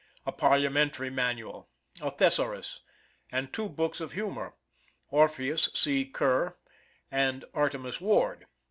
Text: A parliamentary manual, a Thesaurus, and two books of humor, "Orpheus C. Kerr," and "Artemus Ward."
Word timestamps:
A 0.25 0.31
parliamentary 0.31 1.11
manual, 1.11 1.69
a 2.01 2.09
Thesaurus, 2.09 2.79
and 3.31 3.53
two 3.53 3.69
books 3.69 4.01
of 4.01 4.13
humor, 4.13 4.55
"Orpheus 5.11 5.69
C. 5.75 6.05
Kerr," 6.05 6.57
and 7.11 7.45
"Artemus 7.53 8.01
Ward." 8.01 8.47